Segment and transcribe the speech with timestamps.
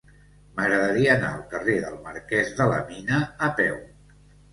[0.59, 3.77] M'agradaria anar al carrer del Marquès de la Mina a peu.